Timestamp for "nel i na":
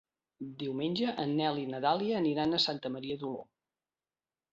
1.39-1.81